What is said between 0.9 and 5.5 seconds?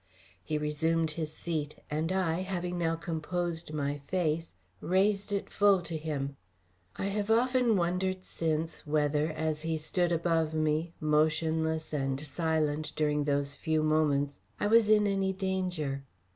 his seat, and I, having now composed my face, raised it